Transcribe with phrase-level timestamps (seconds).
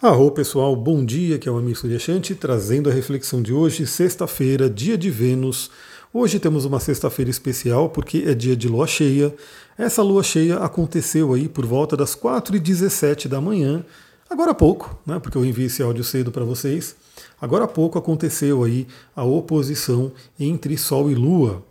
[0.00, 4.70] Arro pessoal, bom dia, que é o Amir Suryashanti, trazendo a reflexão de hoje, sexta-feira,
[4.70, 5.72] dia de Vênus.
[6.14, 9.34] Hoje temos uma sexta-feira especial porque é dia de lua cheia.
[9.76, 13.84] Essa lua cheia aconteceu aí por volta das 4h17 da manhã,
[14.30, 16.94] agora há pouco, né, porque eu enviei esse áudio cedo para vocês.
[17.40, 18.86] Agora há pouco aconteceu aí
[19.16, 21.64] a oposição entre Sol e Lua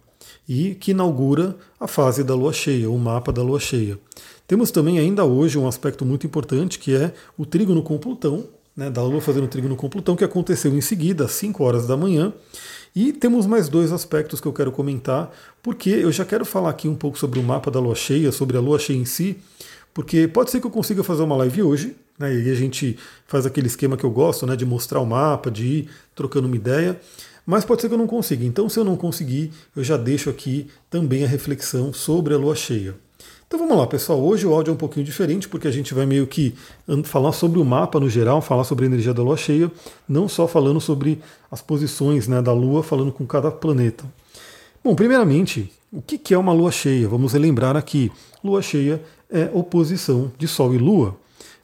[0.50, 3.98] e que inaugura a fase da lua cheia, o mapa da lua cheia.
[4.48, 8.90] Temos também ainda hoje um aspecto muito importante que é o trígono com Plutão, né,
[8.90, 12.32] da Lua fazendo trígono com Plutão, que aconteceu em seguida, às 5 horas da manhã.
[12.96, 16.88] E temos mais dois aspectos que eu quero comentar, porque eu já quero falar aqui
[16.88, 19.38] um pouco sobre o mapa da Lua cheia, sobre a Lua cheia em si,
[19.94, 23.46] porque pode ser que eu consiga fazer uma live hoje, né, e a gente faz
[23.46, 26.98] aquele esquema que eu gosto, né, de mostrar o mapa, de ir trocando uma ideia,
[27.46, 28.46] mas pode ser que eu não consiga.
[28.46, 32.56] Então, se eu não conseguir, eu já deixo aqui também a reflexão sobre a Lua
[32.56, 32.96] cheia.
[33.48, 34.22] Então vamos lá, pessoal.
[34.22, 36.54] Hoje o áudio é um pouquinho diferente, porque a gente vai meio que
[37.06, 39.72] falar sobre o mapa no geral, falar sobre a energia da Lua cheia,
[40.08, 44.04] não só falando sobre as posições né, da Lua, falando com cada planeta.
[44.84, 47.08] Bom, primeiramente, o que é uma Lua cheia?
[47.08, 48.12] Vamos relembrar aqui.
[48.44, 51.16] Lua cheia é oposição de Sol e Lua.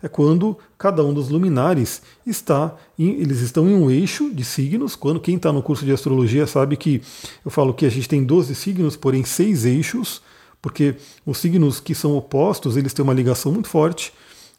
[0.02, 4.96] É quando cada um dos luminares está, em, eles estão em um eixo de signos.
[4.96, 7.02] Quando quem está no curso de astrologia sabe que
[7.44, 10.22] eu falo que a gente tem 12 signos, porém seis eixos
[10.64, 14.14] porque os signos que são opostos, eles têm uma ligação muito forte.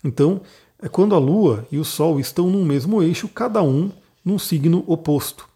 [0.04, 0.42] Então,
[0.80, 3.90] é quando a Lua e o Sol estão no mesmo eixo, cada um
[4.22, 5.48] num signo oposto.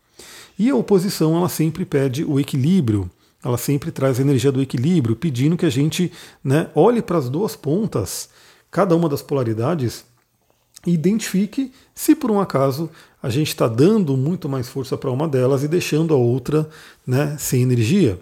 [0.59, 3.11] E a oposição, ela sempre pede o equilíbrio,
[3.45, 6.11] ela sempre traz a energia do equilíbrio, pedindo que a gente
[6.43, 8.31] né, olhe para as duas pontas,
[8.71, 10.03] cada uma das polaridades,
[10.87, 12.89] e identifique se por um acaso
[13.23, 16.67] a gente está dando muito mais força para uma delas e deixando a outra
[17.07, 18.19] né, sem energia.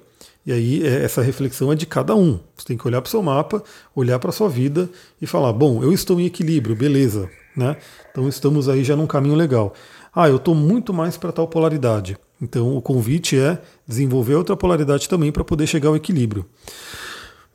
[0.47, 2.39] E aí é, essa reflexão é de cada um.
[2.57, 3.63] Você tem que olhar para o seu mapa,
[3.95, 4.89] olhar para a sua vida
[5.21, 7.29] e falar: bom, eu estou em equilíbrio, beleza.
[7.57, 7.77] Né?
[8.11, 9.75] Então estamos aí já num caminho legal.
[10.15, 12.17] Ah, eu estou muito mais para tal polaridade.
[12.41, 16.47] Então o convite é desenvolver outra polaridade também para poder chegar ao equilíbrio.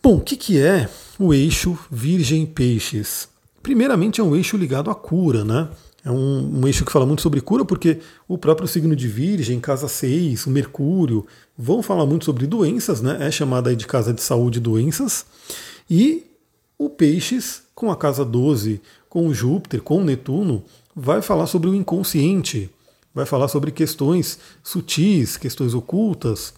[0.03, 3.29] Bom, o que, que é o eixo Virgem-Peixes?
[3.61, 5.69] Primeiramente é um eixo ligado à cura, né?
[6.03, 9.59] É um, um, eixo que fala muito sobre cura, porque o próprio signo de Virgem,
[9.59, 13.17] casa 6, o Mercúrio, vão falar muito sobre doenças, né?
[13.19, 15.25] É chamada de casa de saúde e doenças.
[15.89, 16.23] E
[16.77, 20.63] o Peixes, com a casa 12, com Júpiter, com Netuno,
[20.95, 22.69] vai falar sobre o inconsciente,
[23.13, 26.53] vai falar sobre questões sutis, questões ocultas.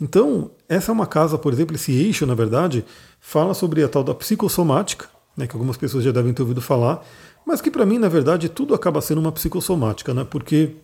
[0.00, 2.84] Então, essa é uma casa, por exemplo, esse eixo, na verdade,
[3.20, 7.04] fala sobre a tal da psicossomática, né, que algumas pessoas já devem ter ouvido falar,
[7.46, 10.24] mas que para mim, na verdade, tudo acaba sendo uma psicossomática, né?
[10.28, 10.76] Porque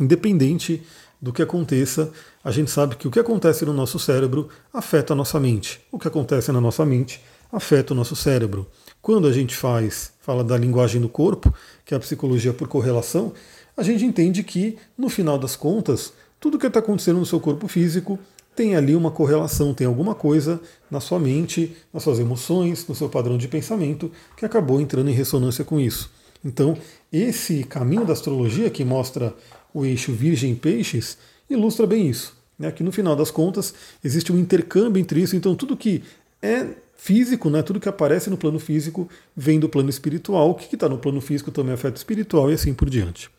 [0.00, 0.82] independente
[1.20, 2.12] do que aconteça,
[2.42, 5.80] a gente sabe que o que acontece no nosso cérebro afeta a nossa mente.
[5.90, 7.20] O que acontece na nossa mente
[7.52, 8.66] afeta o nosso cérebro.
[9.02, 11.52] Quando a gente faz, fala da linguagem do corpo,
[11.84, 13.32] que é a psicologia por correlação,
[13.76, 17.66] a gente entende que, no final das contas, tudo que está acontecendo no seu corpo
[17.66, 18.18] físico
[18.58, 20.60] tem ali uma correlação, tem alguma coisa
[20.90, 25.12] na sua mente, nas suas emoções, no seu padrão de pensamento que acabou entrando em
[25.12, 26.10] ressonância com isso.
[26.44, 26.76] Então,
[27.12, 29.32] esse caminho da astrologia que mostra
[29.72, 31.18] o eixo Virgem-Peixes
[31.48, 32.36] ilustra bem isso.
[32.58, 32.72] Né?
[32.72, 36.02] Que no final das contas existe um intercâmbio entre isso, então tudo que
[36.42, 36.66] é
[36.96, 40.88] físico, né, tudo que aparece no plano físico vem do plano espiritual, o que está
[40.88, 43.30] no plano físico também afeta o espiritual e assim por diante.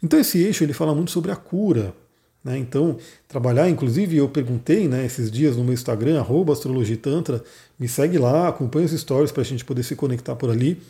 [0.00, 1.92] Então esse eixo ele fala muito sobre a cura,
[2.44, 2.58] né?
[2.58, 6.22] Então, trabalhar, inclusive, eu perguntei né, esses dias no meu Instagram,
[6.52, 7.42] astrologitantra,
[7.78, 10.80] me segue lá, acompanha os stories para a gente poder se conectar por ali.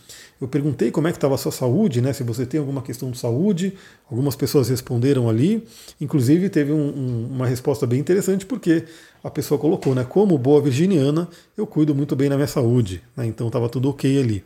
[0.41, 3.09] Eu perguntei como é que estava a sua saúde, né, se você tem alguma questão
[3.13, 3.75] de saúde.
[4.11, 5.65] Algumas pessoas responderam ali.
[6.01, 8.85] Inclusive, teve um, um, uma resposta bem interessante, porque
[9.23, 13.01] a pessoa colocou, né, como boa virginiana, eu cuido muito bem da minha saúde.
[13.17, 14.45] Né, então, estava tudo ok ali.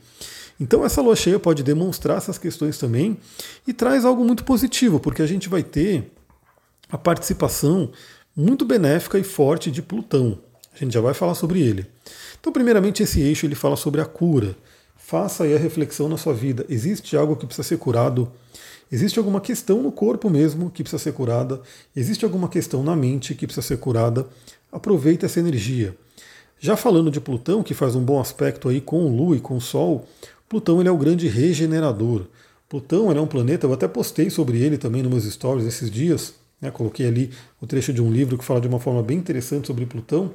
[0.61, 3.17] Então essa lua cheia pode demonstrar essas questões também
[3.65, 6.11] e traz algo muito positivo, porque a gente vai ter
[6.91, 7.91] a participação
[8.35, 10.39] muito benéfica e forte de Plutão.
[10.75, 11.87] A gente já vai falar sobre ele.
[12.41, 14.57] Então, primeiramente, esse eixo ele fala sobre a cura.
[14.97, 16.65] Faça aí a reflexão na sua vida.
[16.69, 18.31] Existe algo que precisa ser curado?
[18.91, 21.61] Existe alguma questão no corpo mesmo que precisa ser curada?
[21.95, 24.27] Existe alguma questão na mente que precisa ser curada?
[24.71, 25.97] Aproveite essa energia.
[26.61, 29.57] Já falando de Plutão, que faz um bom aspecto aí com o Lua e com
[29.57, 30.07] o Sol,
[30.49, 32.27] Plutão ele é o grande regenerador.
[32.69, 36.35] Plutão é um planeta, eu até postei sobre ele também nos meus stories esses dias,
[36.61, 36.71] né?
[36.71, 39.87] Coloquei ali o trecho de um livro que fala de uma forma bem interessante sobre
[39.87, 40.33] Plutão.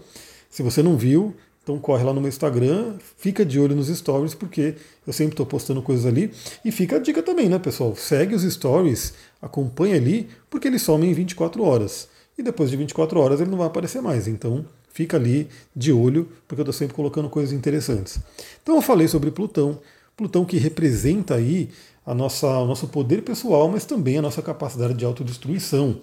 [0.49, 4.33] Se você não viu, então corre lá no meu Instagram, fica de olho nos stories,
[4.33, 4.75] porque
[5.07, 6.31] eu sempre estou postando coisas ali.
[6.63, 7.95] E fica a dica também, né, pessoal?
[7.95, 12.09] Segue os stories, acompanha ali, porque eles somem em 24 horas.
[12.37, 14.27] E depois de 24 horas ele não vai aparecer mais.
[14.27, 18.19] Então fica ali de olho, porque eu estou sempre colocando coisas interessantes.
[18.61, 19.79] Então eu falei sobre Plutão.
[20.17, 21.69] Plutão que representa aí
[22.05, 26.01] a nossa, o nosso poder pessoal, mas também a nossa capacidade de autodestruição.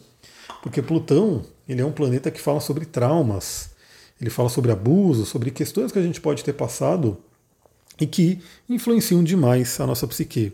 [0.62, 3.70] Porque Plutão ele é um planeta que fala sobre traumas,
[4.20, 7.16] ele fala sobre abuso, sobre questões que a gente pode ter passado
[8.00, 10.52] e que influenciam demais a nossa psique.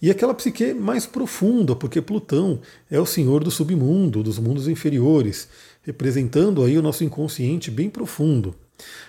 [0.00, 2.60] E aquela psique mais profunda, porque Plutão
[2.90, 5.48] é o senhor do submundo, dos mundos inferiores,
[5.82, 8.54] representando aí o nosso inconsciente bem profundo.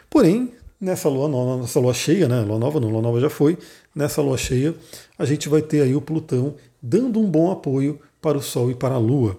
[0.10, 2.42] Porém, nessa lua nova, nessa lua cheia, né?
[2.42, 3.58] Lua nova não, lua nova já foi.
[3.94, 4.76] Nessa lua cheia,
[5.18, 8.76] a gente vai ter aí o Plutão dando um bom apoio para o Sol e
[8.76, 9.38] para a Lua.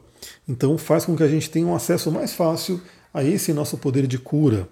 [0.48, 2.80] Então faz com que a gente tenha um acesso mais fácil
[3.12, 4.68] a esse nosso poder de cura,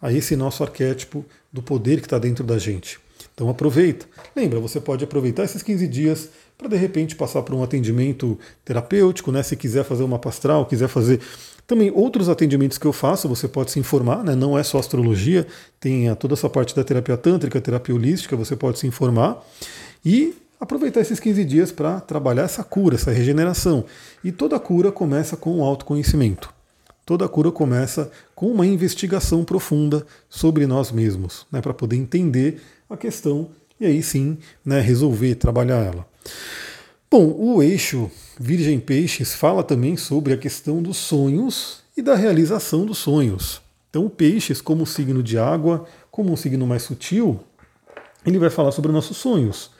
[0.00, 2.98] a esse nosso arquétipo do poder que está dentro da gente.
[3.34, 4.06] Então aproveita.
[4.34, 9.30] Lembra, você pode aproveitar esses 15 dias para de repente passar por um atendimento terapêutico,
[9.30, 9.42] né?
[9.42, 11.20] Se quiser fazer uma pastral, quiser fazer
[11.66, 14.34] também outros atendimentos que eu faço, você pode se informar, né?
[14.34, 15.46] Não é só astrologia,
[15.78, 19.44] tem toda essa parte da terapia tântrica, terapia holística, você pode se informar
[20.04, 23.84] e aproveitar esses 15 dias para trabalhar essa cura, essa regeneração.
[24.22, 26.52] E toda cura começa com o autoconhecimento.
[27.06, 32.96] Toda cura começa com uma investigação profunda sobre nós mesmos, né, para poder entender a
[32.96, 33.48] questão
[33.80, 36.06] e aí sim né, resolver, trabalhar ela.
[37.10, 42.84] Bom, o eixo Virgem Peixes fala também sobre a questão dos sonhos e da realização
[42.84, 43.62] dos sonhos.
[43.88, 47.40] Então, o Peixes, como signo de água, como um signo mais sutil,
[48.26, 49.70] ele vai falar sobre nossos sonhos.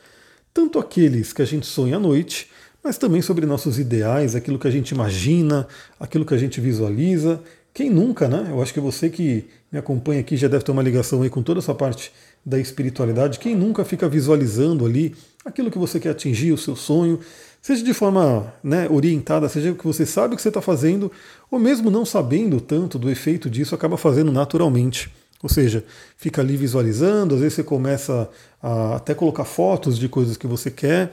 [0.59, 2.49] Tanto aqueles que a gente sonha à noite,
[2.83, 5.69] mas também sobre nossos ideais, aquilo que a gente imagina,
[6.01, 7.41] aquilo que a gente visualiza.
[7.73, 8.49] Quem nunca, né?
[8.51, 11.45] Eu acho que você que me acompanha aqui já deve ter uma ligação aí com
[11.45, 12.11] toda essa parte
[12.45, 13.39] da espiritualidade.
[13.39, 15.15] Quem nunca fica visualizando ali
[15.45, 17.21] aquilo que você quer atingir, o seu sonho,
[17.63, 21.09] seja de forma né, orientada, seja que você sabe o que você está fazendo,
[21.49, 25.09] ou mesmo não sabendo tanto do efeito disso, acaba fazendo naturalmente.
[25.43, 25.85] Ou seja,
[26.17, 28.29] fica ali visualizando, às vezes você começa
[28.61, 31.13] a até colocar fotos de coisas que você quer,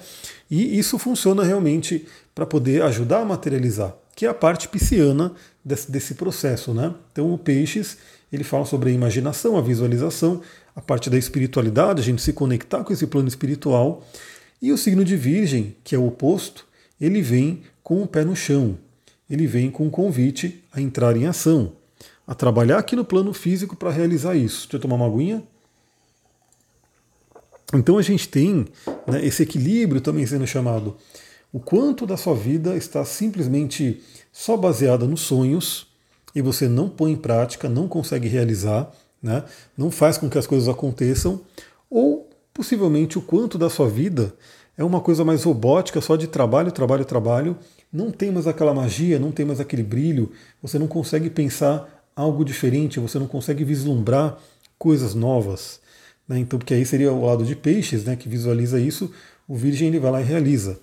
[0.50, 5.32] e isso funciona realmente para poder ajudar a materializar, que é a parte pisciana
[5.64, 6.74] desse, desse processo.
[6.74, 6.94] Né?
[7.12, 7.98] Então o Peixes
[8.34, 10.42] ele fala sobre a imaginação, a visualização,
[10.76, 14.06] a parte da espiritualidade, a gente se conectar com esse plano espiritual,
[14.62, 16.66] e o signo de Virgem, que é o oposto,
[17.00, 18.78] ele vem com o pé no chão,
[19.30, 21.74] ele vem com um convite a entrar em ação
[22.28, 24.64] a trabalhar aqui no plano físico para realizar isso.
[24.64, 25.44] Deixa eu tomar uma aguinha.
[27.74, 28.66] Então a gente tem
[29.08, 30.96] né, esse equilíbrio também sendo chamado.
[31.52, 34.02] O quanto da sua vida está simplesmente
[34.32, 35.88] só baseada nos sonhos
[36.34, 38.92] e você não põe em prática, não consegue realizar,
[39.22, 39.44] né,
[39.78, 41.42] não faz com que as coisas aconteçam,
[41.90, 44.34] ou possivelmente o quanto da sua vida
[44.78, 47.58] é uma coisa mais robótica, só de trabalho, trabalho, trabalho,
[47.92, 50.32] não tem mais aquela magia, não tem mais aquele brilho,
[50.62, 54.38] você não consegue pensar algo diferente, você não consegue vislumbrar
[54.78, 55.80] coisas novas.
[56.28, 56.40] Né?
[56.40, 59.12] Então, porque aí seria o lado de peixes, né, que visualiza isso,
[59.48, 60.80] o virgem ele vai lá e realiza.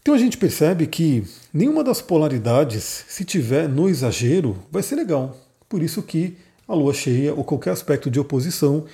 [0.00, 5.36] Então a gente percebe que nenhuma das polaridades, se tiver no exagero, vai ser legal.
[5.68, 8.84] Por isso que a lua cheia ou qualquer aspecto de oposição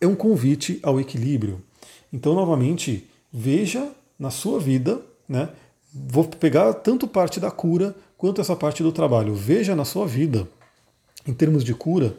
[0.00, 1.62] é um convite ao equilíbrio.
[2.12, 3.88] Então, novamente, veja
[4.18, 5.48] na sua vida, né?
[5.92, 9.34] Vou pegar tanto parte da cura quanto essa parte do trabalho.
[9.34, 10.48] Veja na sua vida
[11.26, 12.16] em termos de cura,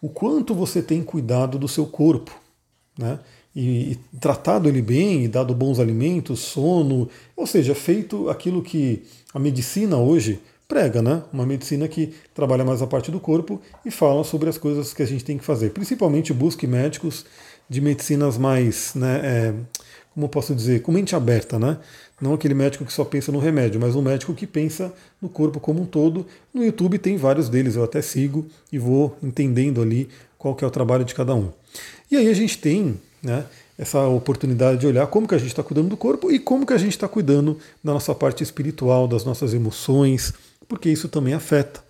[0.00, 2.32] o quanto você tem cuidado do seu corpo,
[2.98, 3.18] né?
[3.54, 9.02] E, e, tratado ele bem, e dado bons alimentos, sono, ou seja, feito aquilo que
[9.32, 11.22] a medicina hoje prega, né?
[11.32, 15.02] Uma medicina que trabalha mais a parte do corpo e fala sobre as coisas que
[15.02, 15.70] a gente tem que fazer.
[15.70, 17.24] Principalmente busque médicos
[17.68, 19.54] de medicinas mais, né, é,
[20.16, 21.76] como posso dizer, com mente aberta, né?
[22.18, 25.60] Não aquele médico que só pensa no remédio, mas um médico que pensa no corpo
[25.60, 26.26] como um todo.
[26.54, 30.08] No YouTube tem vários deles, eu até sigo e vou entendendo ali
[30.38, 31.50] qual que é o trabalho de cada um.
[32.10, 33.44] E aí a gente tem né,
[33.78, 36.72] essa oportunidade de olhar como que a gente está cuidando do corpo e como que
[36.72, 40.32] a gente está cuidando da nossa parte espiritual, das nossas emoções,
[40.66, 41.84] porque isso também afeta.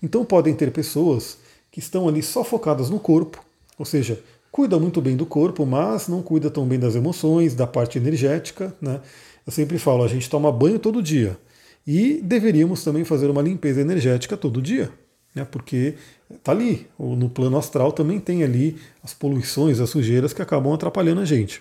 [0.00, 1.38] Então podem ter pessoas
[1.72, 3.44] que estão ali só focadas no corpo,
[3.76, 4.22] ou seja,
[4.54, 8.72] cuida muito bem do corpo, mas não cuida tão bem das emoções, da parte energética,
[8.80, 9.00] né?
[9.44, 11.36] Eu sempre falo, a gente toma banho todo dia.
[11.84, 14.92] E deveríamos também fazer uma limpeza energética todo dia,
[15.34, 15.44] né?
[15.44, 15.94] porque
[16.32, 21.20] está ali, no plano astral também tem ali as poluições, as sujeiras que acabam atrapalhando
[21.20, 21.60] a gente.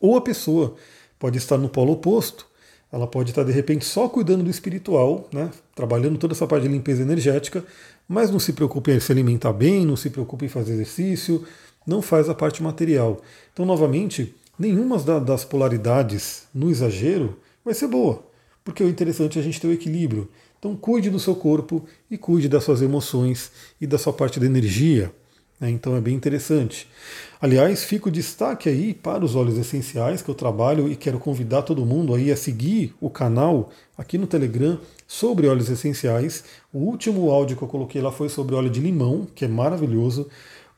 [0.00, 0.74] Ou a pessoa
[1.20, 2.48] pode estar no polo oposto,
[2.90, 5.52] ela pode estar de repente só cuidando do espiritual, né?
[5.72, 7.64] trabalhando toda essa parte de limpeza energética,
[8.08, 11.46] mas não se preocupa em se alimentar bem, não se preocupa em fazer exercício,
[11.86, 13.20] não faz a parte material.
[13.52, 18.24] Então, novamente, nenhuma das polaridades no exagero vai ser boa,
[18.64, 20.28] porque o interessante é a gente ter o equilíbrio.
[20.62, 24.46] Então cuide do seu corpo e cuide das suas emoções e da sua parte da
[24.46, 25.12] energia.
[25.58, 25.70] Né?
[25.70, 26.88] Então é bem interessante.
[27.40, 31.62] Aliás, fica o destaque aí para os óleos essenciais que eu trabalho e quero convidar
[31.62, 36.44] todo mundo aí a seguir o canal aqui no Telegram sobre óleos essenciais.
[36.72, 40.28] O último áudio que eu coloquei lá foi sobre óleo de limão, que é maravilhoso,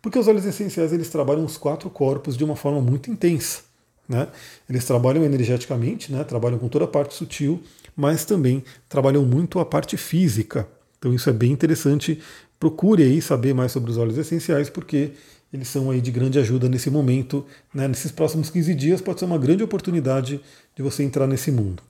[0.04, 3.62] porque os óleos essenciais eles trabalham os quatro corpos de uma forma muito intensa.
[4.06, 4.28] Né?
[4.68, 6.22] Eles trabalham energeticamente, né?
[6.24, 7.62] trabalham com toda a parte sutil,
[7.96, 10.68] mas também trabalham muito a parte física.
[10.98, 12.20] Então isso é bem interessante.
[12.60, 15.12] Procure aí saber mais sobre os óleos essenciais, porque
[15.50, 17.42] eles são aí de grande ajuda nesse momento.
[17.72, 17.88] Né?
[17.88, 20.38] Nesses próximos 15 dias pode ser uma grande oportunidade
[20.76, 21.82] de você entrar nesse mundo.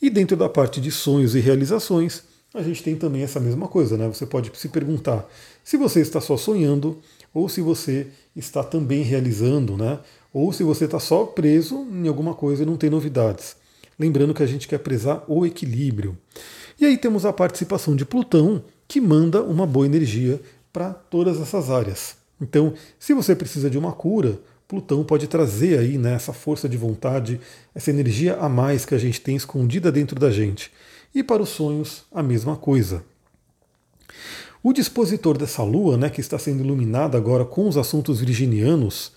[0.00, 2.22] E dentro da parte de sonhos e realizações,
[2.54, 3.96] a gente tem também essa mesma coisa.
[3.96, 4.06] Né?
[4.06, 5.28] Você pode se perguntar
[5.64, 7.00] se você está só sonhando
[7.32, 9.98] ou se você está também realizando, né?
[10.32, 13.56] ou se você está só preso em alguma coisa e não tem novidades.
[13.98, 16.16] Lembrando que a gente quer prezar o equilíbrio.
[16.80, 20.40] E aí temos a participação de Plutão, que manda uma boa energia
[20.72, 22.16] para todas essas áreas.
[22.40, 26.76] Então, se você precisa de uma cura, Plutão pode trazer aí né, essa força de
[26.76, 27.40] vontade,
[27.74, 30.72] essa energia a mais que a gente tem escondida dentro da gente.
[31.14, 33.04] E para os sonhos, a mesma coisa.
[34.62, 39.10] O dispositor dessa lua, né, que está sendo iluminada agora com os assuntos virginianos,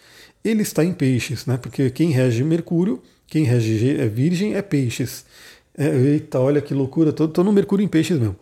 [0.44, 5.26] ele está em peixes, né, porque quem rege Mercúrio, quem rege é Virgem é peixes.
[5.78, 8.38] É, eita, olha que loucura, estou no Mercúrio em peixes mesmo.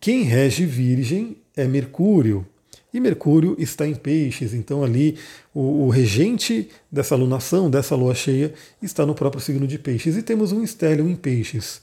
[0.00, 2.44] Quem rege Virgem é Mercúrio.
[2.92, 5.16] E Mercúrio está em peixes, então ali
[5.54, 10.16] o, o, regente dessa lunação, dessa lua cheia, está no próprio signo de peixes.
[10.16, 11.80] E temos um estélio em peixes.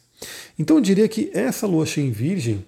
[0.58, 2.66] Então eu diria que essa lua cheia em Virgem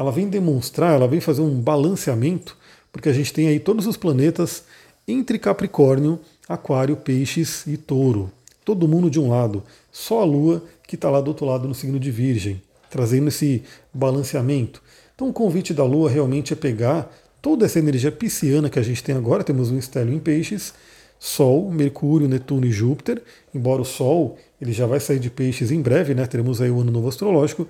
[0.00, 2.56] ela vem demonstrar, ela vem fazer um balanceamento,
[2.90, 4.64] porque a gente tem aí todos os planetas
[5.06, 8.32] entre Capricórnio, Aquário, Peixes e Touro.
[8.64, 11.74] Todo mundo de um lado, só a Lua que está lá do outro lado no
[11.74, 14.82] signo de Virgem, trazendo esse balanceamento.
[15.14, 19.04] Então o convite da Lua realmente é pegar toda essa energia pisciana que a gente
[19.04, 20.72] tem agora, temos um estélio em Peixes,
[21.18, 23.22] Sol, Mercúrio, Netuno e Júpiter,
[23.54, 26.26] embora o Sol ele já vai sair de Peixes em breve, né?
[26.26, 27.68] teremos aí o ano novo astrológico,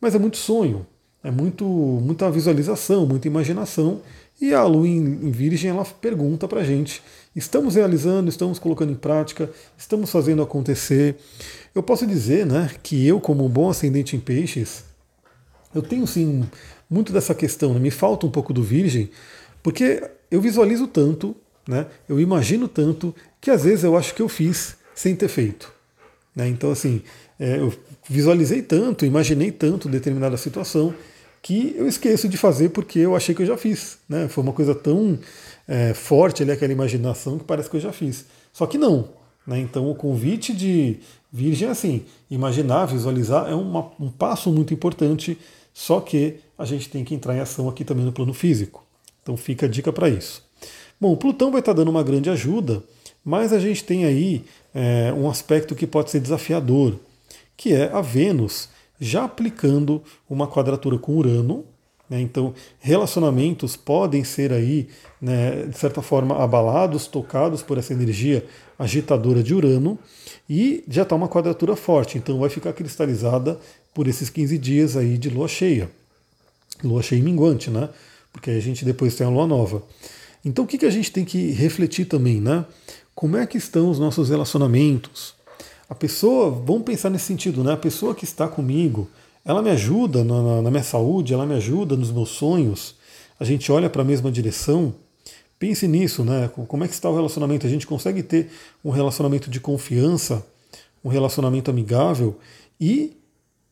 [0.00, 0.86] mas é muito sonho,
[1.22, 4.00] é muito, muita visualização, muita imaginação.
[4.40, 7.02] E a Lua em, Virgem ela pergunta para a gente:
[7.36, 11.16] estamos realizando, estamos colocando em prática, estamos fazendo acontecer.
[11.74, 14.84] Eu posso dizer né, que eu, como um bom ascendente em peixes,
[15.74, 16.44] eu tenho sim
[16.88, 17.78] muito dessa questão, né?
[17.78, 19.10] me falta um pouco do Virgem,
[19.62, 21.36] porque eu visualizo tanto,
[21.68, 25.72] né, eu imagino tanto, que às vezes eu acho que eu fiz sem ter feito.
[26.34, 26.48] Né?
[26.48, 27.02] Então, assim,
[27.38, 27.72] é, eu
[28.08, 30.92] visualizei tanto, imaginei tanto determinada situação
[31.42, 33.98] que eu esqueço de fazer porque eu achei que eu já fiz.
[34.08, 34.28] Né?
[34.28, 35.18] Foi uma coisa tão
[35.66, 38.26] é, forte ali, aquela imaginação, que parece que eu já fiz.
[38.52, 39.08] Só que não.
[39.46, 39.60] Né?
[39.60, 40.98] Então o convite de
[41.32, 45.38] Virgem é assim, imaginar, visualizar é uma, um passo muito importante,
[45.72, 48.84] só que a gente tem que entrar em ação aqui também no plano físico.
[49.22, 50.44] Então fica a dica para isso.
[51.00, 52.82] Bom, Plutão vai estar dando uma grande ajuda,
[53.24, 54.44] mas a gente tem aí
[54.74, 56.96] é, um aspecto que pode ser desafiador,
[57.56, 58.68] que é a Vênus
[59.00, 61.64] já aplicando uma quadratura com Urano.
[62.08, 62.20] Né?
[62.20, 64.88] Então, relacionamentos podem ser aí,
[65.20, 68.44] né, de certa forma, abalados, tocados por essa energia
[68.78, 69.98] agitadora de Urano,
[70.48, 73.58] e já está uma quadratura forte, então vai ficar cristalizada
[73.94, 75.90] por esses 15 dias aí de lua cheia.
[76.82, 77.90] Lua cheia minguante, né?
[78.32, 79.82] Porque a gente depois tem a lua nova.
[80.44, 82.64] Então o que, que a gente tem que refletir também, né?
[83.14, 85.34] Como é que estão os nossos relacionamentos?
[85.90, 87.72] A pessoa, vamos pensar nesse sentido, né?
[87.72, 89.10] A pessoa que está comigo,
[89.44, 92.94] ela me ajuda na, na minha saúde, ela me ajuda nos meus sonhos.
[93.40, 94.94] A gente olha para a mesma direção.
[95.58, 96.48] Pense nisso, né?
[96.68, 97.66] Como é que está o relacionamento?
[97.66, 98.52] A gente consegue ter
[98.84, 100.46] um relacionamento de confiança,
[101.04, 102.38] um relacionamento amigável
[102.80, 103.16] e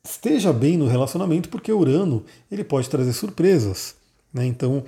[0.03, 3.95] esteja bem no relacionamento, porque Urano ele pode trazer surpresas.
[4.35, 4.45] Né?
[4.45, 4.83] Então,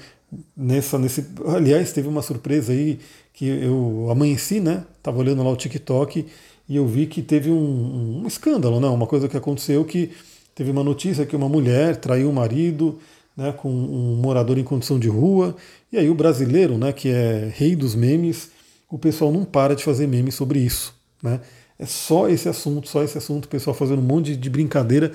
[0.56, 2.99] nessa, nesse, aliás, teve uma surpresa aí
[3.32, 4.84] que eu amanheci, né?
[5.00, 6.26] Tava olhando lá o TikTok
[6.70, 8.86] e eu vi que teve um, um escândalo, né?
[8.86, 10.12] uma coisa que aconteceu que
[10.54, 12.96] teve uma notícia que uma mulher traiu o marido
[13.36, 15.56] né, com um morador em condição de rua,
[15.92, 18.52] e aí o brasileiro, né, que é rei dos memes,
[18.88, 20.94] o pessoal não para de fazer memes sobre isso.
[21.20, 21.40] Né?
[21.76, 25.10] É só esse assunto, só esse assunto, o pessoal fazendo um monte de brincadeira.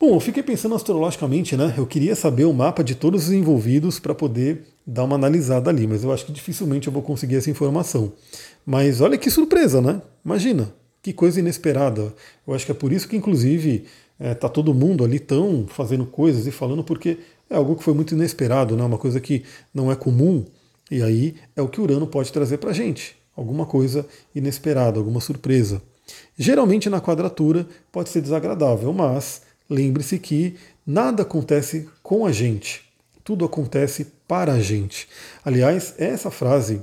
[0.00, 1.74] Bom, eu fiquei pensando astrologicamente, né?
[1.76, 5.88] Eu queria saber o mapa de todos os envolvidos para poder dar uma analisada ali,
[5.88, 8.12] mas eu acho que dificilmente eu vou conseguir essa informação.
[8.64, 10.00] Mas olha que surpresa, né?
[10.24, 12.14] Imagina, que coisa inesperada.
[12.46, 13.86] Eu acho que é por isso que, inclusive,
[14.20, 17.18] é, tá todo mundo ali tão fazendo coisas e falando, porque
[17.50, 18.84] é algo que foi muito inesperado, né?
[18.84, 19.42] uma coisa que
[19.74, 20.44] não é comum.
[20.92, 23.16] E aí é o que Urano pode trazer para gente.
[23.36, 25.82] Alguma coisa inesperada, alguma surpresa.
[26.38, 30.56] Geralmente na quadratura pode ser desagradável, mas lembre-se que
[30.86, 32.86] nada acontece com a gente.
[33.24, 35.06] tudo acontece para a gente.
[35.44, 36.80] Aliás, essa frase,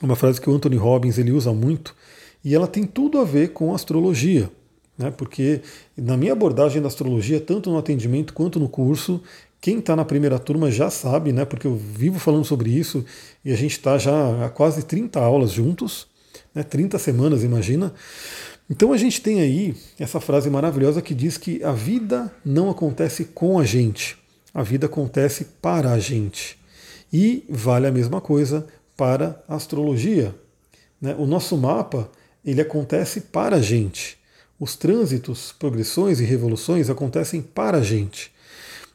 [0.00, 1.96] uma frase que o Anthony Robbins ele usa muito,
[2.44, 4.48] e ela tem tudo a ver com astrologia.
[4.96, 5.10] Né?
[5.10, 5.60] Porque
[5.96, 9.20] na minha abordagem da astrologia, tanto no atendimento quanto no curso,
[9.60, 11.44] quem está na primeira turma já sabe, né?
[11.44, 13.04] Porque eu vivo falando sobre isso
[13.44, 16.06] e a gente está já há quase 30 aulas juntos,
[16.54, 16.62] né?
[16.62, 17.92] 30 semanas, imagina.
[18.70, 23.24] Então a gente tem aí essa frase maravilhosa que diz que a vida não acontece
[23.24, 24.18] com a gente,
[24.52, 26.58] a vida acontece para a gente.
[27.10, 30.34] E vale a mesma coisa para a astrologia.
[31.00, 31.14] Né?
[31.18, 32.10] O nosso mapa
[32.44, 34.18] ele acontece para a gente.
[34.60, 38.32] Os trânsitos, progressões e revoluções acontecem para a gente.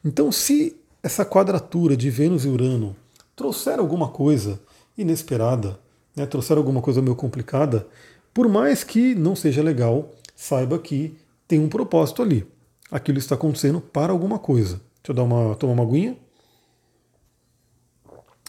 [0.04, 2.96] Então, se essa quadratura de Vênus e Urano
[3.36, 4.60] trouxer alguma coisa
[4.98, 5.80] inesperada,
[6.16, 7.88] né, trouxer alguma coisa meio complicada,
[8.34, 11.16] por mais que não seja legal, saiba que
[11.48, 12.46] tem um propósito ali.
[12.90, 14.82] Aquilo está acontecendo para alguma coisa.
[15.02, 16.18] Deixa eu dar uma, tomar uma aguinha.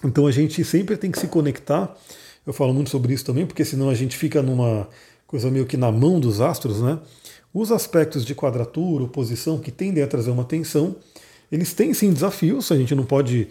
[0.04, 1.96] Então a gente sempre tem que se conectar.
[2.46, 4.88] Eu falo muito sobre isso também, porque senão a gente fica numa
[5.26, 6.98] coisa meio que na mão dos astros, né?
[7.52, 10.96] Os aspectos de quadratura, oposição, que tendem a trazer uma tensão,
[11.50, 13.48] eles têm sim desafios, a gente não pode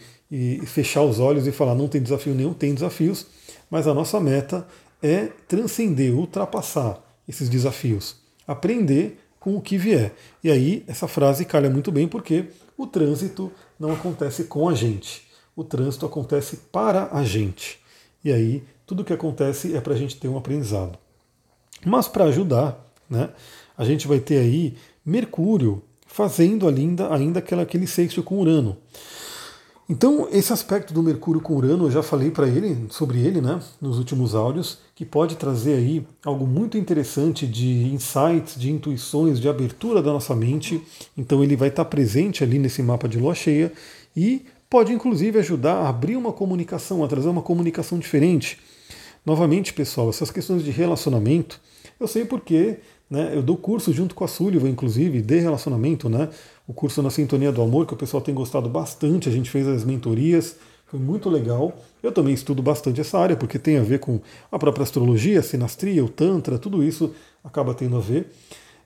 [0.66, 3.26] fechar os olhos e falar não tem desafio nenhum, tem desafios,
[3.70, 4.68] mas a nossa meta
[5.04, 8.16] é transcender, ultrapassar esses desafios,
[8.48, 10.14] aprender com o que vier.
[10.42, 12.46] E aí essa frase calha muito bem porque
[12.78, 17.80] o trânsito não acontece com a gente, o trânsito acontece para a gente.
[18.24, 20.98] E aí tudo que acontece é para a gente ter um aprendizado.
[21.86, 22.80] Mas para ajudar,
[23.10, 23.30] né,
[23.78, 28.78] a gente vai ter aí Mercúrio fazendo ainda, ainda aquela, aquele sexto com Urano.
[29.94, 33.60] Então, esse aspecto do Mercúrio com Urano, eu já falei para ele sobre ele, né,
[33.80, 39.48] nos últimos áudios, que pode trazer aí algo muito interessante de insights, de intuições, de
[39.48, 40.82] abertura da nossa mente.
[41.16, 43.72] Então, ele vai estar presente ali nesse mapa de lua cheia
[44.18, 48.58] e pode inclusive ajudar a abrir uma comunicação, a trazer uma comunicação diferente.
[49.24, 51.62] Novamente, pessoal, essas questões de relacionamento,
[52.00, 52.80] eu sei porque
[53.14, 53.32] né?
[53.32, 56.30] Eu dou curso junto com a Sullivan, inclusive, de relacionamento, né?
[56.68, 59.68] O curso na Sintonia do Amor, que o pessoal tem gostado bastante, a gente fez
[59.68, 61.76] as mentorias, foi muito legal.
[62.02, 65.44] Eu também estudo bastante essa área, porque tem a ver com a própria astrologia, a
[65.44, 68.32] sinastria, o Tantra, tudo isso acaba tendo a ver.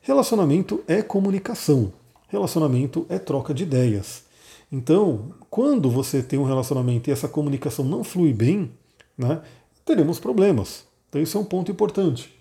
[0.01, 1.91] Relacionamento é comunicação,
[2.29, 4.23] relacionamento é troca de ideias.
[4.71, 8.71] Então, quando você tem um relacionamento e essa comunicação não flui bem,
[9.17, 9.41] né,
[9.85, 10.85] teremos problemas.
[11.09, 12.33] Então, isso é um ponto importante.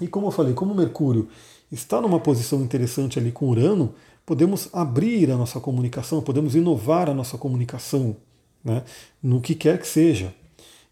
[0.00, 1.28] E como eu falei, como Mercúrio
[1.70, 3.94] está numa posição interessante ali com Urano,
[4.24, 8.16] podemos abrir a nossa comunicação, podemos inovar a nossa comunicação,
[8.64, 8.82] né,
[9.22, 10.34] no que quer que seja.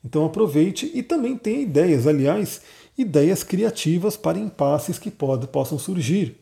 [0.05, 2.63] Então aproveite e também tenha ideias, aliás,
[2.97, 6.37] ideias criativas para impasses que pode, possam surgir.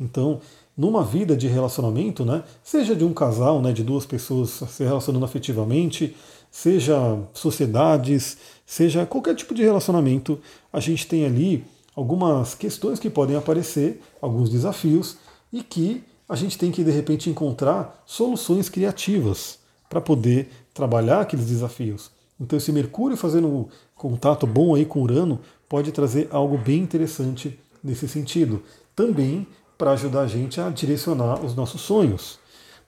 [0.00, 0.40] Então,
[0.76, 5.24] numa vida de relacionamento, né, seja de um casal, né, de duas pessoas se relacionando
[5.24, 6.16] afetivamente,
[6.50, 10.40] seja sociedades, seja qualquer tipo de relacionamento,
[10.72, 15.16] a gente tem ali algumas questões que podem aparecer, alguns desafios,
[15.52, 19.58] e que a gente tem que de repente encontrar soluções criativas
[19.88, 22.10] para poder trabalhar aqueles desafios.
[22.40, 27.58] Então esse Mercúrio fazendo um contato bom aí com Urano pode trazer algo bem interessante
[27.82, 28.62] nesse sentido.
[28.96, 32.38] Também para ajudar a gente a direcionar os nossos sonhos.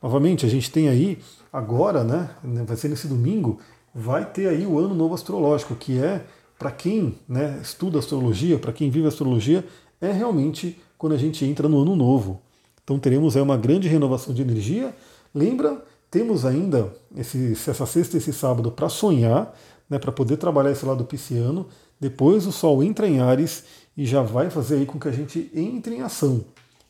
[0.03, 1.19] Novamente, a gente tem aí
[1.53, 2.31] agora, né,
[2.65, 3.59] vai ser nesse domingo,
[3.95, 6.25] vai ter aí o ano novo astrológico, que é
[6.59, 9.67] para quem né, estuda astrologia, para quem vive astrologia,
[10.01, 12.41] é realmente quando a gente entra no ano novo.
[12.87, 14.95] Então teremos aí uma grande renovação de energia.
[15.35, 19.53] Lembra, temos ainda esse, essa sexta e esse sábado para sonhar,
[19.91, 21.67] né, para poder trabalhar esse lado pisciano.
[21.99, 23.65] Depois o Sol entra em Ares
[23.97, 26.45] e já vai fazer aí com que a gente entre em ação.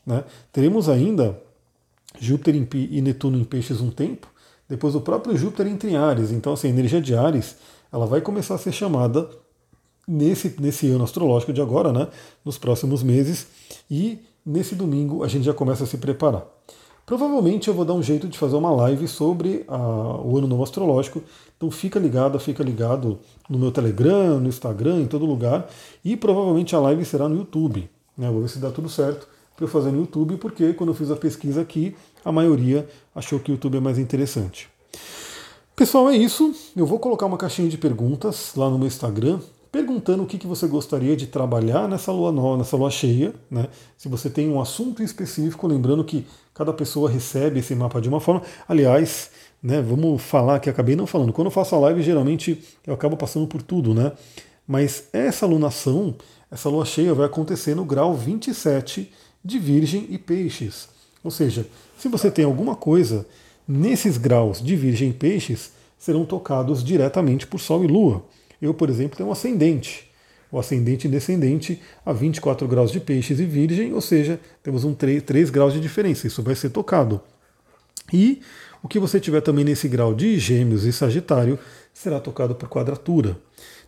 [0.05, 0.23] Né?
[0.53, 1.41] Teremos ainda
[2.21, 4.27] Júpiter e Netuno em peixes um tempo,
[4.69, 6.31] depois o próprio Júpiter entra em Ares.
[6.31, 7.57] Então, assim, a energia de Ares
[7.91, 9.31] ela vai começar a ser chamada
[10.07, 12.09] nesse, nesse ano astrológico de agora, né,
[12.45, 13.47] nos próximos meses,
[13.91, 16.47] e nesse domingo a gente já começa a se preparar.
[17.05, 20.63] Provavelmente eu vou dar um jeito de fazer uma live sobre a, o ano novo
[20.63, 21.23] astrológico,
[21.57, 25.69] então fica ligado, fica ligado no meu Telegram, no Instagram, em todo lugar,
[26.05, 27.89] e provavelmente a live será no YouTube.
[28.17, 30.95] Né, vou ver se dá tudo certo para eu fazer no YouTube, porque quando eu
[30.95, 34.69] fiz a pesquisa aqui, a maioria achou que o YouTube é mais interessante.
[35.77, 36.55] Pessoal, é isso.
[36.75, 39.39] Eu vou colocar uma caixinha de perguntas lá no meu Instagram
[39.77, 43.69] perguntando o que, que você gostaria de trabalhar nessa lua nova, nessa lua cheia, né?
[43.95, 48.19] Se você tem um assunto específico, lembrando que cada pessoa recebe esse mapa de uma
[48.19, 48.41] forma.
[48.67, 49.31] Aliás,
[49.63, 51.31] né, vamos falar que acabei não falando.
[51.31, 54.13] Quando eu faço a live, geralmente eu acabo passando por tudo, né?
[54.67, 56.15] Mas essa lunação,
[56.51, 59.13] essa lua cheia vai acontecer no grau 27
[59.45, 60.89] de Virgem e Peixes.
[61.23, 61.67] Ou seja,
[61.99, 63.27] se você tem alguma coisa
[63.69, 68.25] nesses graus de Virgem e Peixes serão tocados diretamente por Sol e Lua.
[68.61, 70.11] Eu, por exemplo, tenho um ascendente.
[70.51, 74.95] O ascendente e descendente a 24 graus de Peixes e Virgem, ou seja, temos um
[74.95, 76.27] 3, 3 graus de diferença.
[76.27, 77.21] Isso vai ser tocado.
[78.13, 78.41] E
[78.83, 81.59] o que você tiver também nesse grau de Gêmeos e Sagitário
[81.93, 83.37] será tocado por quadratura.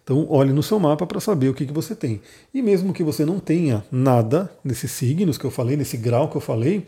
[0.03, 2.21] Então, olhe no seu mapa para saber o que, que você tem.
[2.53, 6.37] E mesmo que você não tenha nada nesses signos que eu falei, nesse grau que
[6.37, 6.87] eu falei,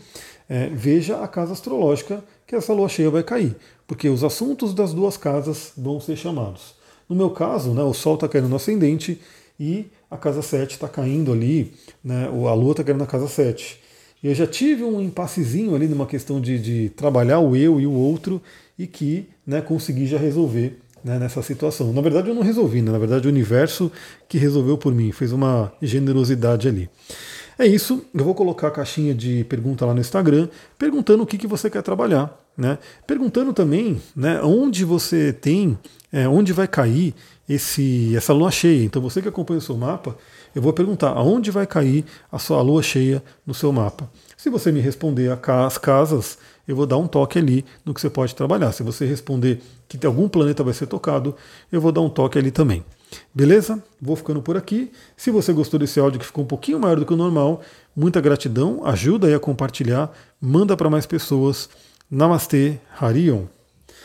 [0.49, 3.55] é, veja a casa astrológica que essa lua cheia vai cair,
[3.87, 6.75] porque os assuntos das duas casas vão ser chamados.
[7.11, 9.21] No meu caso, né, o Sol está caindo no ascendente
[9.59, 11.73] e a casa 7 está caindo ali,
[12.05, 13.81] né, a lua está caindo na casa 7.
[14.23, 17.87] E eu já tive um impassezinho ali numa questão de, de trabalhar o eu e
[17.87, 18.41] o outro
[18.79, 21.93] e que né, consegui já resolver né, nessa situação.
[21.93, 22.93] Na verdade, eu não resolvi, né?
[22.93, 23.91] na verdade, o universo
[24.29, 26.89] que resolveu por mim, fez uma generosidade ali.
[27.59, 31.37] É isso, eu vou colocar a caixinha de pergunta lá no Instagram, perguntando o que,
[31.37, 32.40] que você quer trabalhar.
[32.57, 32.79] Né?
[33.07, 35.79] Perguntando também né, onde você tem,
[36.13, 37.15] é, onde vai cair
[37.49, 38.85] esse, essa lua cheia.
[38.85, 40.17] Então, você que acompanha o seu mapa,
[40.55, 44.11] eu vou perguntar aonde vai cair a sua lua cheia no seu mapa.
[44.37, 48.09] Se você me responder as casas, eu vou dar um toque ali no que você
[48.09, 48.73] pode trabalhar.
[48.73, 51.35] Se você responder que algum planeta vai ser tocado,
[51.71, 52.85] eu vou dar um toque ali também.
[53.35, 53.83] Beleza?
[54.01, 54.93] Vou ficando por aqui.
[55.17, 57.61] Se você gostou desse áudio que ficou um pouquinho maior do que o normal,
[57.95, 61.69] muita gratidão, ajuda aí a compartilhar, manda para mais pessoas.
[62.13, 63.47] Namastê, Harion.